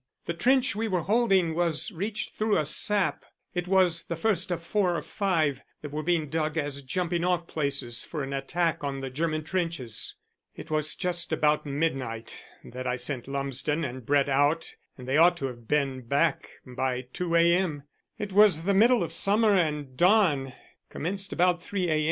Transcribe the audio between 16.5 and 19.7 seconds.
by 2 a. m. It was the middle of summer